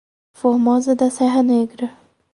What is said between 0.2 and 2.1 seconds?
Formosa da Serra Negra